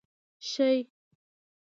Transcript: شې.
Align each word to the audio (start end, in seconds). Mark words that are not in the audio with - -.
شې. 0.49 0.71